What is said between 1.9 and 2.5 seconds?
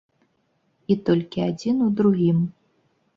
другім.